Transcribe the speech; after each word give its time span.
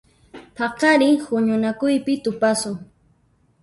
Paqarin 0.55 1.15
huñunakuypi 1.25 2.13
tupasun. 2.23 2.75